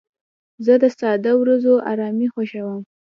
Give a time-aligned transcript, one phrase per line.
[0.65, 2.81] زه د ساده ورځو ارامي خوښوم.